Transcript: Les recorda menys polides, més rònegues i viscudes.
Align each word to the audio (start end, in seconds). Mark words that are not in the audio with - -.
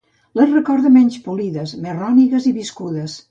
Les 0.39 0.47
recorda 0.53 0.91
menys 0.95 1.19
polides, 1.27 1.75
més 1.83 1.97
rònegues 1.99 2.49
i 2.53 2.57
viscudes. 2.61 3.19